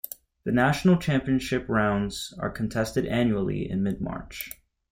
The 0.45 0.51
national 0.51 0.97
championship 0.97 1.69
rounds 1.69 2.33
are 2.39 2.49
contested 2.49 3.05
annually 3.05 3.69
in 3.69 3.83
mid-March. 3.83 4.49